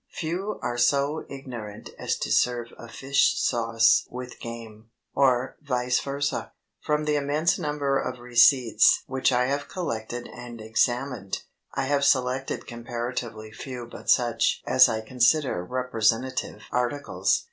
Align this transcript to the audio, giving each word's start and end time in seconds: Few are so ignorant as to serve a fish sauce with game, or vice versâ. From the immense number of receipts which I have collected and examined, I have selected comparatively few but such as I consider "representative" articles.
Few 0.09 0.57
are 0.63 0.79
so 0.79 1.27
ignorant 1.29 1.91
as 1.99 2.17
to 2.17 2.31
serve 2.31 2.69
a 2.75 2.87
fish 2.89 3.35
sauce 3.37 4.07
with 4.09 4.39
game, 4.39 4.89
or 5.13 5.57
vice 5.61 6.01
versâ. 6.01 6.49
From 6.79 7.05
the 7.05 7.17
immense 7.17 7.59
number 7.59 7.99
of 7.99 8.17
receipts 8.17 9.03
which 9.05 9.31
I 9.31 9.45
have 9.45 9.69
collected 9.69 10.27
and 10.27 10.59
examined, 10.59 11.43
I 11.75 11.83
have 11.83 12.03
selected 12.03 12.65
comparatively 12.65 13.51
few 13.51 13.85
but 13.85 14.09
such 14.09 14.63
as 14.65 14.89
I 14.89 15.01
consider 15.01 15.63
"representative" 15.63 16.63
articles. 16.71 17.39